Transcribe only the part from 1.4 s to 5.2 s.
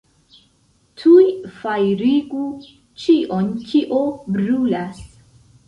fajrigu ĉion, kio brulas!